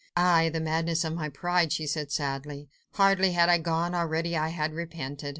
[0.17, 0.49] "Aye!
[0.51, 2.67] the madness of my pride!" she said sadly.
[2.93, 5.29] "Hardly had I gone, already I had repented.